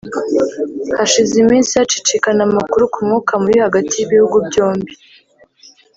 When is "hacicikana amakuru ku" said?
1.79-2.99